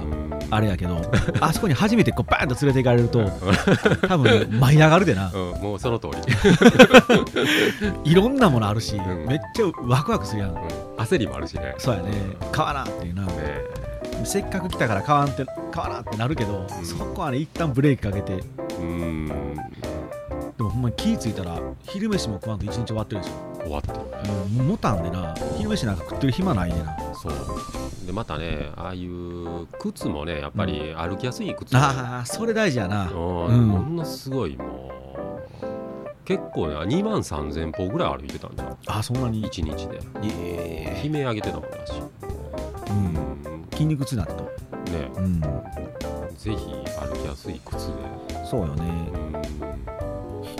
[0.56, 1.02] あれやけど
[1.40, 3.30] あそこに初めてこうバーンと連れて行かれると
[4.08, 5.32] 多分ね舞い上がるでな。
[5.34, 6.14] うん、もうその通り、
[8.12, 9.26] いろんなものあるし、うん。
[9.26, 10.52] めっちゃワクワクするやん。
[10.52, 10.58] うん、
[10.98, 11.76] 焦りもあるしね。
[11.78, 12.10] そうやね。
[12.52, 13.24] 買わなっていうな。
[13.26, 13.32] ね
[14.24, 16.86] せっかく来たから買わんって買わなってなるけど、うん。
[16.86, 18.38] そこはね一旦ブレーキかけて。
[18.38, 18.44] で
[18.80, 19.28] うん。
[20.60, 23.32] もほんまに気ぃ付いたら昼飯も食わんと一日終わってるでし
[23.64, 24.04] 終わってるね。
[24.30, 25.34] ょもうもたんでな。
[25.58, 26.96] 昼飯なんか食ってる暇ないねんな。
[27.14, 27.34] そう
[28.14, 33.06] でまたねああいう靴もねやっぱり歩きやすい靴、ああそれ大事やな。
[33.06, 34.92] ものすごいも
[35.62, 40.00] う結構ね2万3000歩ぐらい歩いてたんじゃんあそんなに？1日で。
[40.24, 43.68] え悲鳴上げてたもんだし、えううん。
[43.72, 44.44] 筋肉痛になってと
[44.92, 45.12] ね。
[45.18, 45.42] うん。
[45.42, 47.94] ぜひ歩きやすい靴で、
[48.46, 48.84] そうよね。
[49.14, 49.93] うん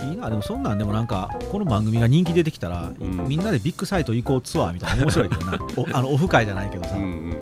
[0.04, 0.30] いいな。
[0.30, 3.28] でもそんなんでもなんかこの番組が人気出てきたら、うん。
[3.28, 5.60] みんなでビッグサイト行こうツアーみたいな面白いけどな。
[5.78, 7.40] おあのオフ会じゃないけどさ、うんうん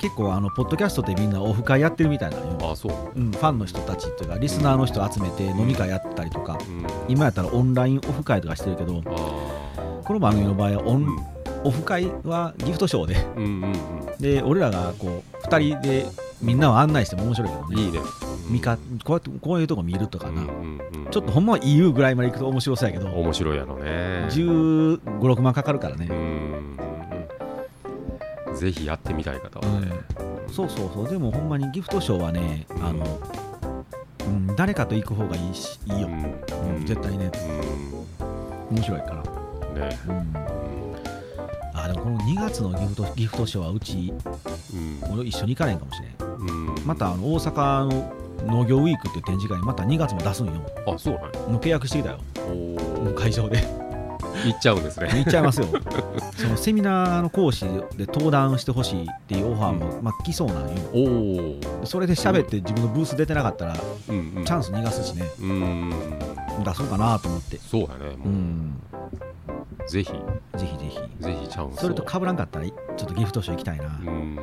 [0.00, 9.10] 結構あのポッドキャストってみんなオフ会やってるみたいなのよ、うんあそう、うん、ファンの人たちっていうかリスナーの人集めて飲み会やったりとか、うん、今やったらオンラインオフ会とかしてるけどあ
[10.04, 13.16] この番組の場合はオン、ーオフ会はギフトショーで。
[13.36, 13.72] うんうんうん。
[14.18, 16.06] で俺らがこう2人で
[16.40, 17.66] みんなを案内しても面白いけどね。
[17.70, 18.00] うんいいね
[18.48, 23.10] 見かこうやってこういうとこ見るとかな、うんうんうんちょっとほんまは EU ぐらいまで行くと面白そうやけど。
[23.10, 24.26] 面白いやろね。
[24.28, 26.78] 1 5 6万かかるからね、うん
[28.54, 29.92] ぜひやってみたい方はね、
[30.52, 31.08] そうそうそう。
[31.08, 33.20] でもほんまにギフトショーはねあの、
[34.26, 36.76] うん、誰かと行く方がいいしいいよ、うん。
[36.76, 37.30] うん絶対ね。
[38.70, 39.98] 面白いから、うんね。
[40.08, 40.34] うん、
[41.72, 44.12] あでもこの2月のギフトギフトショーはうち
[44.74, 45.14] うん。
[45.14, 46.30] 俺一緒に行かれんかもしれん。
[46.38, 46.74] うん。
[46.84, 50.52] またあの大阪の農業ウィークっていう展示会にまた2月も出すんよ。
[50.86, 51.40] あそうなんや。
[51.48, 52.18] もう契約してきたよ。
[52.46, 53.88] お会場で。
[54.44, 55.08] 行っちゃうんですね。
[55.08, 55.66] 行っちゃいますよ。
[56.36, 61.56] そのセミナーの講師で登壇してほしいっていうオファーも、まあ、来そうなんよ。
[61.84, 63.76] それで喋って自分のブース出てなかったら
[64.08, 64.44] うんうん。
[64.44, 65.24] チャンス逃がすしね。
[65.40, 65.92] うん。
[66.64, 67.58] 出そうかなと思って。
[67.58, 68.18] そうやねう。
[68.18, 68.80] もうん。
[69.88, 70.12] ぜひ。
[70.12, 71.24] ぜひぜひ。
[71.24, 71.80] ぜひチャンスを。
[71.80, 74.38] それと被らんかったらちょっとギフトショー行きたいな、うん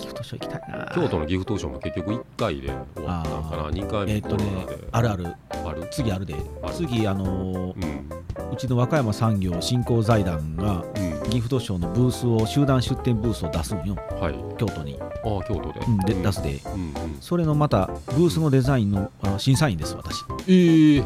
[0.00, 0.92] ギフトショー行きたいな。
[0.94, 3.70] 京都のギフトショーも結局1回で終わったんかな。
[3.70, 4.44] 2回目えーっとね
[4.92, 5.26] あるある。
[5.64, 5.86] ある？
[5.90, 6.34] 次あるで。
[6.72, 8.52] 次あのーうん。
[8.52, 10.84] うちの和歌山産業振興財団が
[11.24, 11.30] うん。
[11.30, 13.96] ギフトショーのブースを集団出店ブースを出すんよ。
[14.20, 14.34] はい。
[14.58, 15.04] 京都に、あ
[15.38, 15.80] あ京都で。
[15.86, 16.58] うん、で出すで。
[16.66, 17.18] うんうん。
[17.20, 20.24] それのまたブースのデザインのあの審査員です私。
[20.48, 21.04] ええ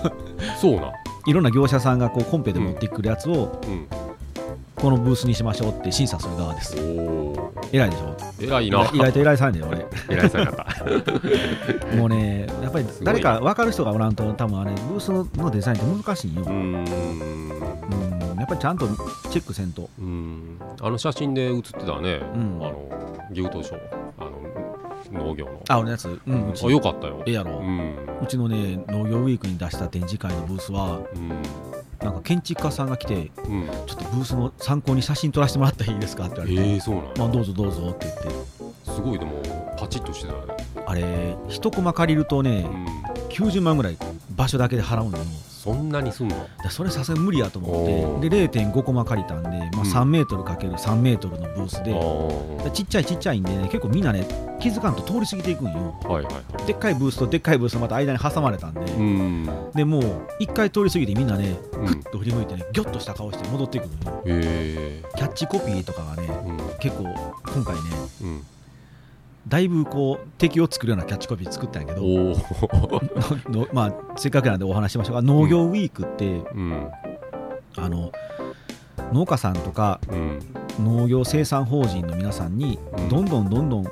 [0.60, 0.92] そうなん。
[1.26, 3.86] いろんな業者さんがこうコンペで持ってくるやつをうん
[4.80, 6.76] このブースにしましょうって審査する側です。
[7.72, 8.16] 偉いでしょ？
[8.40, 8.88] 偉いな。
[8.92, 9.86] 意外と偉いさんね俺。
[10.08, 10.66] 偉いさんやった
[11.96, 16.42] もうねやっぱり誰か分かる人がおらんと多分あれブースのデザインって難しいんよ。
[16.42, 16.54] う、ーん。
[18.30, 18.86] うん、やっぱりちゃんと
[19.30, 19.88] チェックせんと。
[19.98, 20.58] うん。
[20.80, 22.58] あの写真で写ってたね、うん。
[22.62, 22.88] あの
[23.32, 23.78] ギフトショー
[24.18, 25.60] あの農業の。
[25.68, 26.08] あ俺のやつ。
[26.08, 27.22] うんあよかったよ。
[27.26, 27.96] ええやろ、ううん
[28.28, 31.00] ちのね農業ウィークに出した展示会のブースは
[32.08, 33.60] なんか建築家さんが来てうん。
[33.62, 37.12] うんちょっとブースの参考に写真撮らせてもらったらいいですかって言われて、ええそうなんや。
[37.18, 38.90] まあどうぞどうぞって言って。
[38.90, 39.42] すごいでも
[39.78, 40.40] パチッとしてたね。
[40.86, 42.66] あれ一コマ借りるとね、
[43.30, 43.96] 90万ぐらい
[44.34, 45.24] 場所だけで払うのよ
[45.68, 46.48] そんなにすんの？
[46.70, 54.26] それさすがに無理やと思ってで0.5コマ借りたんで、まあ、3メートルかける3メートルのブースでちっちゃいちっちゃいんで、ね、結構みんなね
[54.60, 60.02] 気づかんと通り過ぎていくんよ、はいはいはい、でっかいブースとでっかいブースとまた間に挟まれたんで、うん、でもう
[60.40, 67.04] 一回通り過ぎてみんなねふっと振り向いてねギョッとした顔して戻っていくのよ、キャッチコピーとかがね、うん、結構
[67.52, 67.80] 今回ね、
[68.22, 68.42] うん
[69.46, 72.36] だいぶこう敵を作るようなキャッチコピー作ったんやけど
[73.72, 75.14] まあ、せっかくなんでお話しましょう。
[75.16, 76.88] が農業ウィークって、うん、
[77.76, 78.12] あの
[79.12, 80.40] 農家さんとか、うん、
[80.84, 83.84] 農業生産法人の皆さんにどんどんどんどん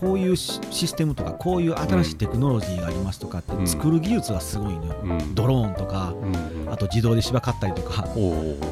[0.00, 6.12] こういうシステムとかこういう新しいテクノロジーがありますとかって作る技術がすごいのよ、うん、ドローンとか、
[6.64, 8.06] うん、あと自動で芝刈ったりとか、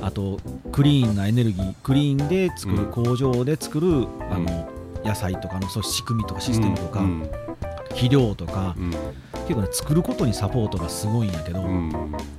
[0.02, 0.38] あと
[0.72, 4.68] クリーンなエネルギークリーンで作る工場で作る、あの
[5.04, 7.30] 野菜とかのそう仕組みとかシステムとか、うん、
[7.90, 11.90] 肥料とか、うん、結構ね作ることにサポートがすごいんやけど、うん、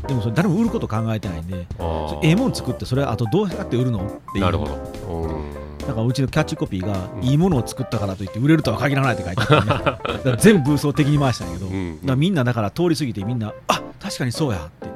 [0.07, 1.65] でもそれ誰も売ること考えてないんで
[2.23, 4.05] ええもん作ってそれあとどうやって売るの？
[4.05, 4.45] っていう。
[4.45, 5.63] なるほど。
[5.87, 11.69] だからうちのキャッチコピーが、いいものを作ったからといって売れるとは限らないって書いてあって、ね、 全部ブースを敵に回したんやけど、
[12.05, 14.87] だみんなだから通り過ぎてみんなあ確かにそうやって。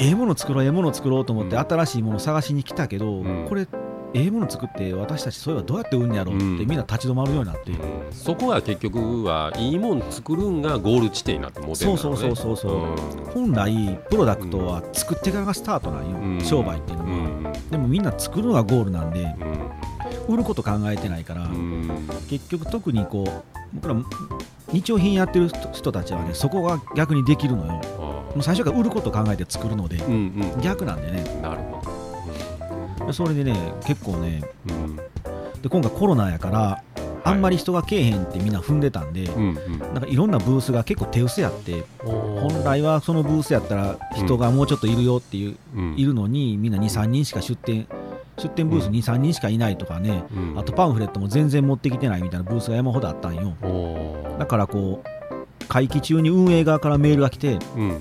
[0.00, 3.66] ええもの作ろうええもの作ろうと思って新しいものを探しに来たけど、これ
[4.14, 7.78] ええもの作って私たちそういえばどうやって売るんやろうってみんな立ち止まるようになって、うん、
[8.12, 12.94] そこは結局はいいもん作るんがゴール地点になってもてるんそうそうそうそう、う。
[12.94, 12.96] ん、
[13.32, 17.04] 本来プロダクトは作ってからがスタートなんよ、うん、商売っていうの
[17.44, 19.34] は、でもみんな作るのがゴールなんで、
[20.28, 21.48] 売ること考えてないから、
[22.28, 23.42] 結局特にこう
[23.74, 23.96] 僕ら
[24.72, 27.72] 日用品やってる人たちはねそこが逆にできるのよ。
[28.34, 31.24] もう最初から売ること考えて作るので、うんうん、逆なんでね。
[31.40, 31.77] なるほど
[33.12, 36.82] それでね結構ね、うん、で今回コロナやから
[37.24, 47.86] あんまり人がけえへんってみんな踏んでたんで、なんかいろんなブースが結構手薄やって、本来はそのブースやったら人がもうちょっといるよっていう、うん、いるのにみんな23人しか出店
[48.38, 53.54] 出店ブース23人しかいないとかね、うん、あとパンフレットも全然持ってきてないみたいなブースが山ほどあったんよ。
[54.38, 55.17] だからこう
[55.66, 57.98] 会期中に運営側からメールが来て、うん。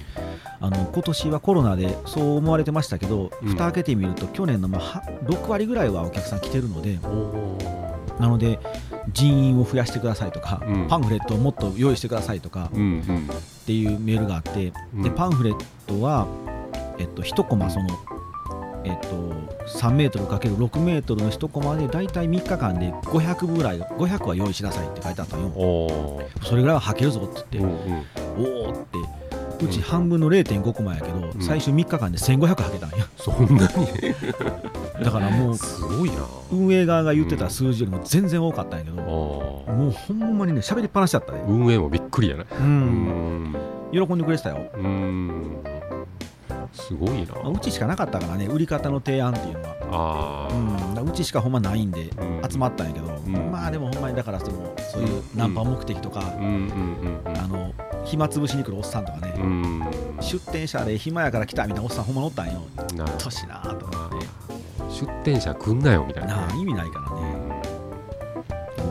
[0.60, 6.98] あの今年はコロナでそう思われてましたけど、うん、蓋開けてみると去年のまあ6割ぐらいはお客さん来てるので
[8.20, 8.60] なので
[9.10, 16.28] 人員を増やしてくださいとか、うん、パンフレットをもっと用意してくださいとか、うんうん、っていうメールがあって、でパンフレットは、
[16.98, 17.88] えっと、1コマその、
[18.88, 19.08] えっと、
[19.68, 25.52] 3メートル ×6 メートルの1コマで大体3日間で500ぐらい500は用意しなさいって書いてあったよ。
[26.44, 27.92] それぐらいは履けるぞって言って、
[28.38, 28.98] おおって
[29.66, 33.88] うち半分の0.5コマやけど、うん、最終3日間で1500はけたんやそんなに？
[35.04, 36.18] だからもうすごいな。
[36.52, 42.46] 運営側が言ってた数字よりも全然多かったんやけど、うん、もうほんまにね喋りっぱなしだったね運営もびっくりやな。
[42.50, 43.56] うん。
[43.92, 44.70] 喜んでくれてたよ。
[44.76, 45.64] うん
[46.74, 50.48] すごいな、まあ、うちしかなかったからね売り方の提案っていうのは。
[50.50, 50.54] あ、
[51.00, 52.10] うん、うちしかほんまないんで
[52.50, 57.74] 集まったんやけど、うん、まあでもほんまにだからそのそういうナンパ目的とか、あの
[58.06, 59.34] 暇つぶしに来るおっさんとかね、
[60.22, 62.62] 出店者で暇やから来たみたいなおっさんほんま乗ったんよ。
[63.18, 64.28] 年なと思って。
[64.90, 66.48] 出店者来んなよみたいな。
[66.48, 67.37] な意味ないからね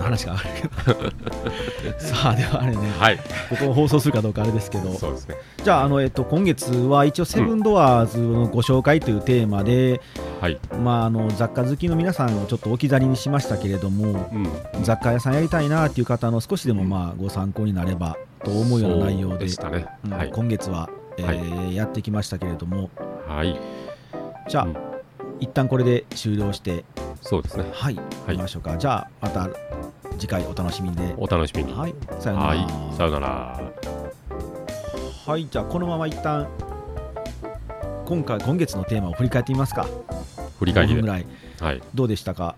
[0.03, 0.43] 話がある
[0.85, 1.11] けど。
[1.99, 3.19] さあではあれね、はい、
[3.51, 4.93] ここを放送するかどうかあれですけど。
[4.95, 5.37] そうですね。
[5.63, 10.01] じゃああの、えっと、今月は一応セブンドアーズのご紹介というテーマで、
[10.41, 14.49] はい、まあ、あの雑貨好きの皆さんをちょっと置き去りにしましたけれども、うん、
[14.83, 22.91] 雑貨屋さんやりたいなっていう方の少しでもまあご参考になればと思うような内容でしたね、はい、今月は、えー、はい、やってきましたけれども、
[23.27, 23.59] はい、
[24.49, 24.77] じゃあ、うん、
[25.41, 26.85] 一旦これで終了して。
[27.23, 27.65] そうですね。
[27.73, 28.77] はい、はい、きましょうか。
[28.77, 29.49] じゃあまた
[30.19, 31.15] 次回お楽しみで。
[31.17, 31.73] お楽しみに。
[31.73, 33.61] はいさよなら、はい、さよなら。
[35.27, 36.47] はいじゃあこのまま一旦
[38.05, 39.87] 今回今月のテーマを振り返ってみますか。
[40.59, 41.27] 振り返りぐらい、
[41.61, 42.55] はい、どうでしたか？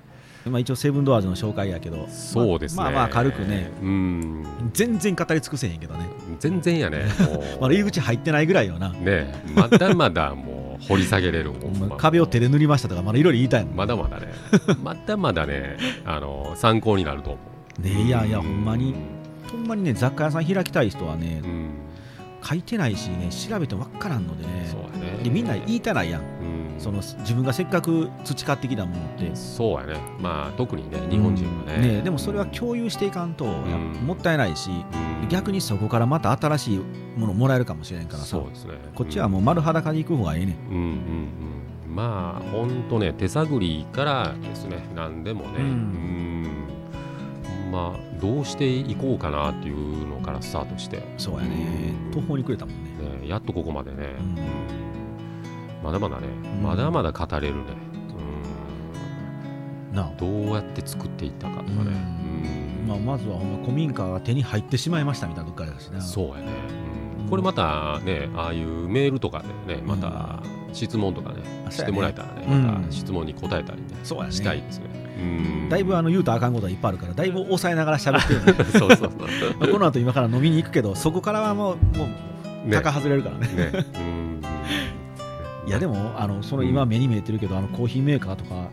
[0.47, 2.07] まあ、一応セブンドアーズの紹介やけど。
[2.09, 3.71] そうですね、まあ、まあ軽くね。
[3.83, 4.71] うん。
[4.73, 6.07] 全然語り尽くせへんけどね。
[6.38, 7.07] 全然やね。
[7.61, 8.90] まだ入り口入ってないぐらいよな。
[8.90, 11.90] ねまだまだもう掘り下げれるもん。
[11.99, 14.29] 壁を手で塗りましたとかまだいろいろ言いたいまだまだね。
[14.83, 17.47] まだまだねあの参考になると思う
[17.79, 18.03] ね。
[18.03, 18.95] いやいやほんまに。
[19.51, 21.43] ほんまにね雑貨屋さん開きたい人はね、
[22.43, 24.69] 書いてないしね調べて分からんのでね。
[25.23, 26.23] でみんな言いたないやん。
[26.79, 29.35] その自分がせっかく培ってきたものって。
[29.35, 30.01] そうやね。
[30.21, 34.71] まあ特にね日本人はね,、ねでもそれは共有していかんと、もったいないし、
[35.29, 36.81] 逆にそこからまた新しい
[37.17, 38.27] ものもらえるかもしれんからさ。
[38.27, 38.75] そうですね。
[38.95, 41.95] こっちはもう丸裸でいく方がええねうんうんうん。
[41.97, 45.59] まあほんとね手探りからですね何でもね。
[45.59, 46.28] うん
[47.70, 51.02] ままあどうしていこうかなっていうのからスタートして。
[51.16, 51.92] そうやね。
[52.12, 53.20] 途方に暮れたもんね。
[53.20, 54.38] ねやっとここまでね、うん。
[54.38, 54.88] うん
[55.83, 56.62] まだまだね、ん。
[56.62, 57.62] まだまだ語れるね、
[60.18, 61.74] どうやって作っていったかとかね、
[62.83, 62.88] うん。
[62.88, 66.52] まあ、まずはほんま古民家が手に入ってしまいましたみたいなとこからだしなそうやね、
[67.20, 67.28] うん。
[67.28, 72.66] これまたねああいうメールとかでねまた質問とかね、あしてもらえたらねうん。
[72.66, 75.08] また質問に答えたりね、したいですね、うん
[75.68, 79.11] だいぶあの言うとあかんことがいっぱいあるからだいぶ抑えながら喋ってるね そうそうそう。
[79.61, 82.76] まあこの後今から飲みに行くけどそこからはもうもうね。
[82.76, 83.46] 高外れるからね。
[83.46, 83.87] ね。
[83.96, 84.42] うん。
[85.66, 88.66] いやでもあのその今目に見えてるけど、あのコーヒーメーカーとかはい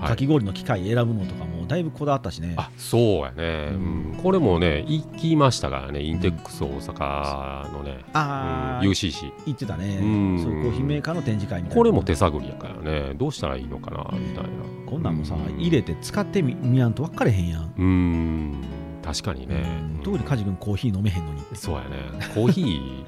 [0.00, 4.12] かき氷の機械選ぶのとかもだいぶこだわったしね、あそうやね、ううん。
[4.12, 8.86] んこれもね行きましたからねインテックス大阪のね、あー。
[8.86, 8.92] うん。
[8.92, 10.40] UCC 言ってたね、うん。
[10.42, 11.76] そういうコーヒーメーカーの展示会みたいな。
[11.76, 13.14] これも手探りやからね。
[13.14, 14.50] どうしたらいいのかなみたいな。
[14.86, 15.58] こんなんもさ、うん。
[15.58, 18.64] 入れて使ってみみやんと分かれへんやん、うん
[19.06, 20.02] 確かにね、うん。
[20.02, 21.88] 特にカジ君コーヒー飲めへんのにそうやね。
[22.34, 22.62] コーヒ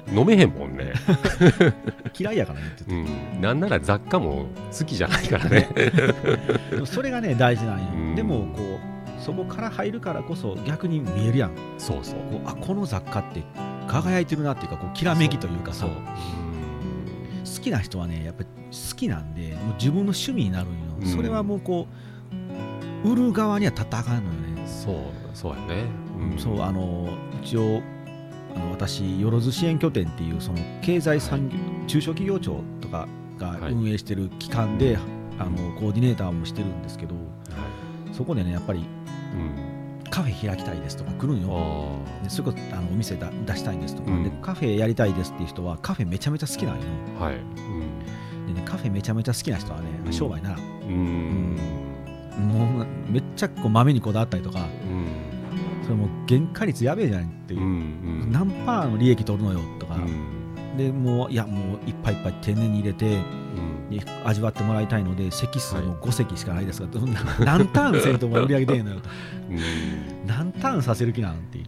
[0.07, 0.93] ー飲めへんもんね、
[2.17, 5.69] 嫌いやからねって言ってうん、なんなら雑貨も好きじゃないからね。
[6.85, 8.15] それがね大事なんよ、うん。
[8.15, 11.49] でもこうそこから入るからこそ逆に見えるやん。
[11.49, 12.19] こそうそう。
[12.19, 13.43] うあこの雑貨って
[13.89, 15.85] 輝いてるなっていうかこうきらめきというかさ。
[17.45, 21.07] 好きな人はねやっぱり好きなんでもう自分の趣味になるんよ、うん。
[21.07, 21.87] それはもうこ
[23.03, 24.95] う売る側には立ったかんのよね、そう
[25.33, 25.83] そうやね、
[26.35, 26.37] ん。
[26.37, 27.09] そうあの
[27.41, 27.81] 一応
[28.55, 31.55] あの私よろず支援拠点っていうその経済産業、
[31.87, 33.73] 中小企業庁とかがはい。
[33.73, 34.97] 運営してる機関で、
[35.37, 37.21] あのコーディネーターもしてるんですけどは
[38.11, 38.85] そこでねやっぱりいう
[39.37, 39.79] ん。
[40.09, 41.49] カフェ開きたいですとか来るんよ。
[41.51, 44.23] あでそれこそあのお店だ出したいんですとか、うん。
[44.23, 46.81] でカフェやりたいですっていう人はカフェめちゃめちゃ好きなんよ。
[47.19, 47.35] あはい。
[47.35, 48.53] うん。
[48.53, 50.57] でねカフェめちゃめちゃ好きな人はね、うん商売なら。
[50.57, 50.61] う
[50.91, 51.55] ん。
[52.39, 54.88] もうめっちゃこう豆にこだわったりとかうん
[55.89, 57.61] それもう原価率やべえじゃんっていう。
[57.61, 60.77] う、ん何パーの利益取るのよとか、うん。
[60.77, 63.17] でもういやもういっぱいいっぱい天然に入れて
[63.89, 63.97] うん。
[63.97, 68.99] で味わってもらいたいので席数も5席しかないですが、どんな 何ターンせんとも売り上げ出えんのよ。
[69.01, 69.09] と
[69.49, 69.57] うん。
[70.27, 71.65] 何ターンさせる気なんていう。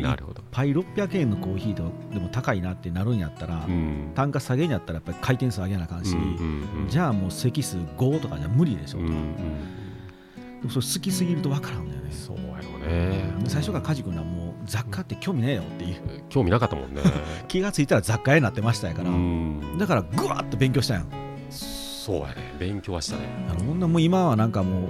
[0.00, 0.40] なるほど。
[0.40, 4.12] いっぱい600円のコーヒーとでも高いなってなるんやったら、うん。
[4.14, 9.12] 単価下げんやったらやっぱり回転数上げなあかんし、うんうんうんじゃあもう席数5とかじゃ無理でしょ、うんうん。
[9.12, 9.14] で
[10.64, 12.10] もそれ好きすぎると分からんのよね。
[12.10, 13.32] そうやろね。
[13.46, 15.96] 最初から梶君はもう雑貨って興味ねえよっていう。
[16.28, 17.02] 興味なかったもんね。
[17.48, 19.76] 気がついたら雑貨屋になってましたやから、うん。
[19.78, 21.06] だからぐわっと勉強したやん。
[21.50, 22.54] そうやね。
[22.58, 23.24] 勉強はしたね。
[23.50, 24.88] あのほんなもう今はなんかもう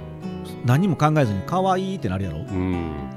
[0.65, 2.39] 何も考えずに可愛いってなるやろ。
[2.39, 3.16] うん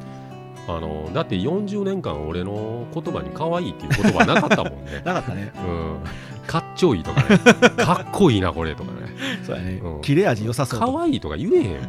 [0.76, 5.02] あのだって40年間俺の言葉に可愛いっていう言葉なかったもんね。
[5.04, 5.52] なかったね。
[5.56, 5.98] うん。
[6.46, 7.38] かっちょいいとかね。
[7.76, 9.14] かっこいいなこれとかね。
[9.42, 10.00] そうやね、うん。
[10.00, 11.80] 切れ味良さそうと可愛いとか言えへん、うん、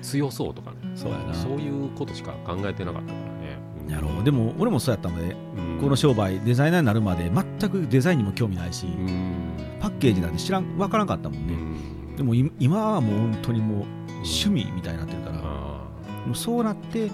[0.00, 0.76] 強そうとかね。
[0.94, 1.34] そうやな。
[1.34, 3.32] そういうことしか考えてなかったから
[3.92, 4.24] やろう。
[4.24, 5.80] でも俺もそうやったので、うん。
[5.80, 9.56] この商売デザイナーになるまで全くデザインにも興味ないし、うん。
[9.80, 12.16] パッケージなんて知らん分からんかったもんうね、ん。
[12.16, 13.84] でもい今はもう本当にもう
[14.16, 15.31] 趣味みたいになってるから、
[16.34, 17.10] そうなって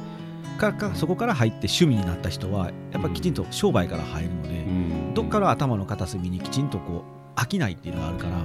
[0.58, 5.14] かかそこから入って趣味になった人はやっぱりきちんと商売から入るので、ーうん。
[5.14, 7.04] どっから頭の片隅にきちんとこ
[7.36, 8.38] う飽きないっていうのがあるから、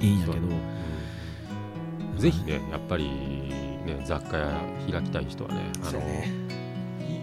[0.00, 0.32] いいんやけど。
[0.32, 0.60] そううん
[2.18, 3.08] ぜひねやっぱり
[3.84, 6.32] ね雑貨屋開きたい人はねあのね。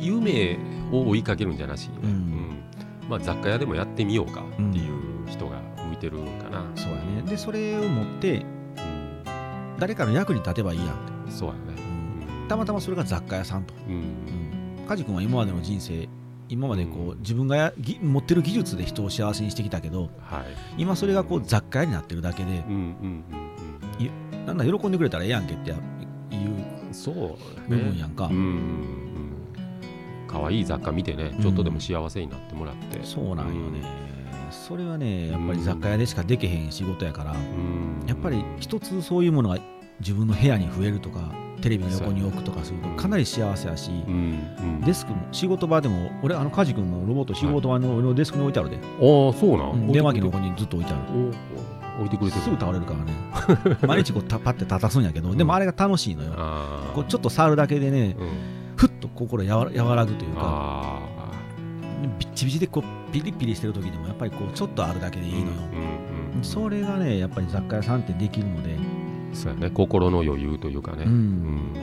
[0.02, 0.60] 夢
[0.92, 2.64] を追いかけるんじゃなしにね、うん。
[3.10, 7.22] まあ、雑貨屋でもやってみようかっていう人が向いてるんかな、そうやね。
[7.22, 9.24] でそれを持ってうん。
[9.80, 10.98] 誰かの役に立てばいいやん
[11.30, 11.60] そうやね。
[11.68, 11.71] うん
[12.52, 13.94] たまたまそれが雑貨屋さんと、うん。
[13.94, 16.10] うん、梶君は今までの人生
[16.50, 20.44] 今までこう自分がやぎ持ってる技術で人を幸せにしてきたけどはい。
[20.78, 23.24] 今それがこう雑貨屋になってるだけでうん
[24.36, 25.78] うんなんだ喜んでくれたらええやんけっていう
[27.70, 29.32] 部分やんか、うんうんうん。
[30.28, 33.82] 可愛い雑貨見てねちょっとでも幸せになってもらって、そうなんよね、
[34.50, 38.04] それはねやっぱり雑貨屋でしかできへん仕事やから、うん。
[38.08, 39.58] やっぱり一つそういうものが
[40.02, 41.32] 自分の部屋に増えるとか
[41.62, 44.14] テレビの横に置くとかするとかなり幸せやし、うん
[44.60, 44.82] うん。
[44.82, 48.82] デスクも仕事場でも俺あの梶君のロボット仕事場の俺のデスクに置いてあるで、ああ
[49.34, 51.04] そうなん、うん電話機の横にずっと置いてある。
[51.14, 51.62] お
[52.00, 52.44] 置いてくれてる。
[52.44, 53.14] すぐ倒れるからね。
[53.88, 56.32] 毎日こうたパッて立たすんやけどでもあれが楽しいのよ。
[56.94, 58.28] こうちょっと触るだけでねうん、
[58.76, 61.00] ふっと心やわ和らぐというかあ
[62.20, 65.46] ビッチビチでこうピリピリしてる時でもやっぱりこうちょっとあるだけであいいのよ、
[66.34, 68.76] うんうん、それがねやっぱり雑貨屋さんってできるので
[69.34, 69.70] そうやね。
[69.70, 71.12] 心の余裕というかね、うん。
[71.12, 71.74] うん。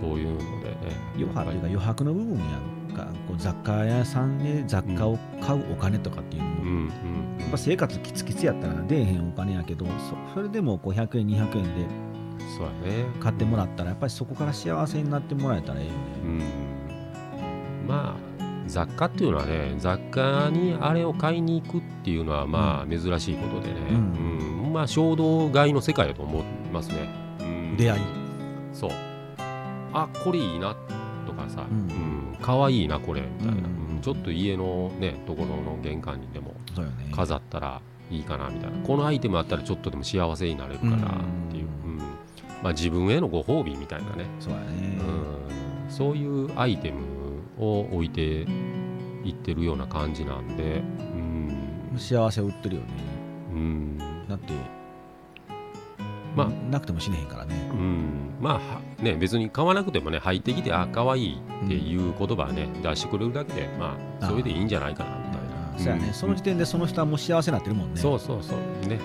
[0.00, 0.76] そういうのでね。
[1.16, 6.68] 余波というか余白の部分やんかこう雑貨屋さんで雑貨を買うお金とかっていうのも、うん。
[6.68, 7.36] うん。
[7.40, 9.92] やっぱ生活キツキツやったら出えへんお金やけどそ
[10.34, 11.86] それでもこう100円200円で
[12.56, 13.06] そうやね。
[13.20, 17.86] 買ってもらったらやっぱりそこから幸せになってもらえたらええよね、うん。
[17.86, 18.28] まあ
[18.66, 23.96] 雑貨っていうのはね雑貨にあれを買いに行くっていうのはまあ珍しいことでね、うう
[24.68, 24.72] ん。
[24.72, 27.08] まあ衝動買いの世界だと思いますね、
[27.40, 27.76] うん。
[27.76, 28.02] 出会い。
[28.72, 28.90] そう。
[29.92, 30.76] あこれいいな
[31.26, 32.32] とかさ、ううん。
[32.32, 33.96] んかわいいなこれみたいな、うん。
[33.96, 34.00] うん。
[34.02, 36.54] ちょっと家のねところの玄関にでも
[37.14, 38.78] 飾ったらいいかなみたいな。
[38.86, 40.98] このアイテムあったらちょっとでも幸せになれるかなっ
[41.50, 41.98] ていう、ううん。
[42.62, 46.98] まあ、自分へのご褒美みたいなね、そうやね、うん、そういうアイテム
[47.58, 48.46] を置いて
[49.24, 51.98] いってるような感じなんで、うん。
[51.98, 52.88] 幸せを売ってるよね。
[53.52, 53.98] うん。
[54.28, 54.52] だって
[56.38, 56.70] まあ。
[56.70, 57.54] なくても死ねへんからね。
[57.72, 58.60] うん、まあは
[59.00, 68.00] ね別に買わなくてもね入ってきてあ可愛いっていう言葉ね、出してくれるだけでまあそれでいいんじゃないかなみたいな、そうやね、んその時点でその人はもう幸せになってるもんね。
[68.00, 68.88] そうそうそう。
[68.88, 68.98] ね、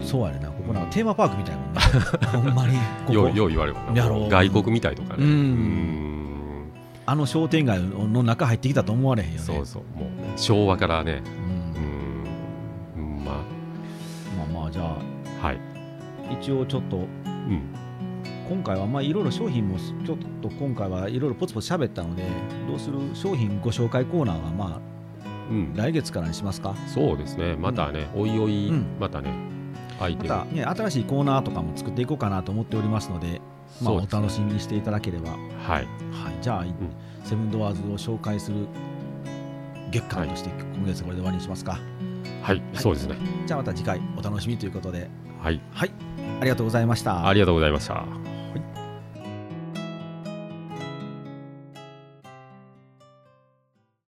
[0.00, 0.48] うん、そうやねな。
[0.48, 1.80] ここなんかテーマパークみたいなもんね。
[2.32, 3.12] ほんまにここ。
[3.12, 4.02] ようよう言われるな。
[4.02, 4.28] やろう。
[4.28, 5.24] 外国みたいとかね。
[5.24, 5.30] うん。
[5.30, 6.72] うん。
[7.06, 9.40] あの商店街の中入ってきたと思われへんよね。
[9.40, 9.82] そうそう。
[9.98, 11.22] もうね昭和からね。
[12.96, 13.02] うん。
[13.02, 13.38] うん、うん、まま
[14.58, 15.14] あまあじゃああ。
[15.46, 15.58] はい、
[16.30, 17.62] 一応ちょっとうん、
[18.48, 22.24] 今回はまあいろいろ商品もちょっと今回はいろいろポツポツ喋ったので
[22.66, 24.94] どうする商品ご紹介コーナーはまあ
[25.50, 26.74] うん、来月からにしますか？
[26.86, 27.54] そうですね。
[27.54, 28.86] またね、おいおい、うん。
[28.98, 29.30] またね
[30.00, 30.30] アイテム。
[30.30, 33.42] また、ね、新しいコーナーとかも作っていこうかなと思っておりますので、
[33.82, 35.84] まあ、お楽しみにしていただければ、ははい。
[35.84, 35.86] い、
[36.40, 36.64] じゃあ、
[37.24, 38.66] セブンドアーズを紹介する
[39.90, 41.78] 月間として、今月これで終わりにしますか。
[42.40, 43.16] はい、そうですね。
[43.46, 45.10] じゃあまた次回お楽しみということで。
[45.42, 45.60] はい。
[45.72, 45.90] はい
[46.40, 47.26] ありがとうございました。
[47.26, 48.33] ありがとうございました。